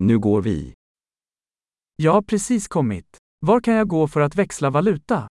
[0.00, 0.74] Nu går vi.
[1.96, 3.16] Jag har precis kommit.
[3.46, 5.28] Var kan jag gå för att växla valuta?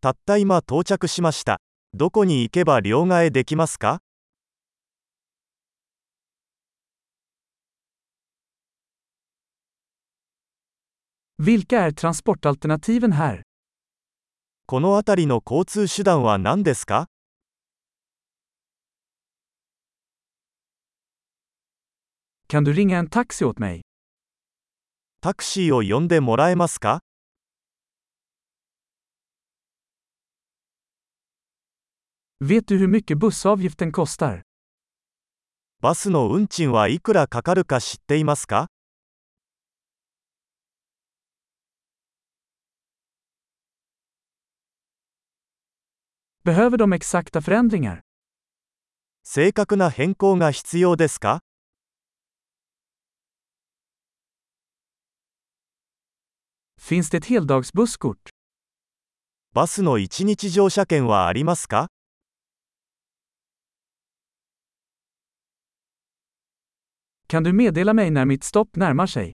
[0.00, 1.58] たった今到着しました。
[1.94, 4.00] どこに行けば両替できますか
[11.38, 13.42] Vilka är transportalternativen här?
[14.66, 17.08] この辺りの交通手段は何ですか
[22.52, 23.80] Kan du ringa en taxi åt mig?
[25.22, 27.00] タクシーを呼んでもらえますか
[32.42, 34.42] Vet du hur mycket bussavgiften kostar?
[35.80, 38.68] バスの運賃はいくらかかるか知っていますか
[46.44, 48.02] Behöver de exakta förändringar?
[49.22, 51.40] 正確な変更が必要ですか
[56.92, 58.18] Finns det heldagsbusskort?
[59.54, 61.88] バスの1日乗車券はありますか
[67.28, 69.32] Kan du meddela mig när mitt stopp närmar sig?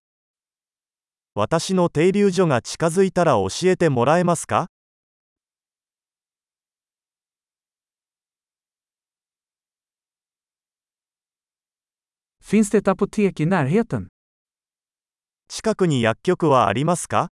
[1.35, 4.69] 私の停留所が近づいたら教えてもらえますか
[12.41, 14.07] Finns det ett apotek i närheten?
[15.49, 17.31] 近くに薬局はありますか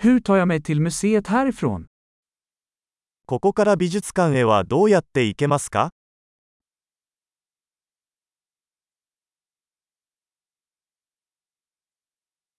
[0.00, 1.86] Hur tar jag mig till museet härifrån?
[3.26, 5.90] ここから美術館へはどうやって行けますか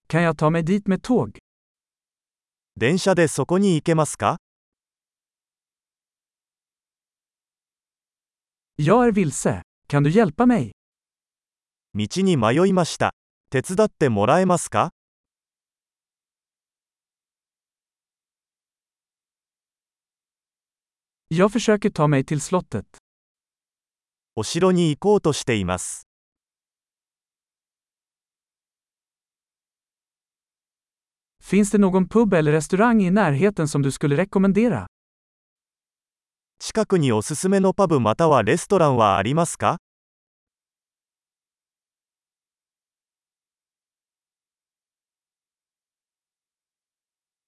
[0.10, 1.38] Kan jag ta mig dit med tåg?
[2.76, 4.38] 電車でそこに行けますか
[8.78, 9.62] Jag är vilse.
[9.88, 10.72] Kan du hjälpa mig?
[11.94, 13.14] 道に迷いました。
[13.50, 14.92] 手伝ってもらえますか
[21.29, 22.87] Jag försöker ta mig till slottet.
[24.37, 26.09] お城に行こうとしています。
[31.43, 34.87] Finns det någon pub eller restaurang i närheten som du skulle rekommendera?
[36.59, 39.79] 近くにおすすめのパブまたはレストランはありますか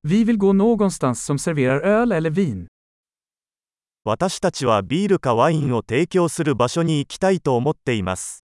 [0.02, 2.66] Vi vill gå någonstans som serverar öl eller vin.
[4.03, 8.43] 私たちはビールかワインを提供する場所に行きたいと思っています。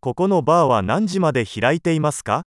[0.00, 2.44] ここのバーは何時まで開いていますか？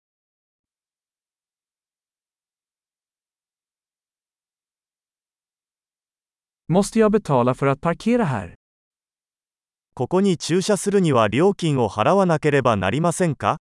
[10.01, 13.59] ここに駐車するには料金を払わなければなりませんか.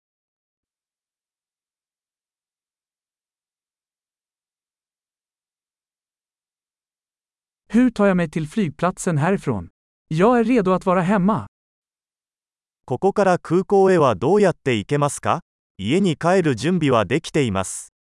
[12.85, 15.41] ここから空港へはどうやって行けますか
[15.79, 17.96] 家に帰る準備はできています。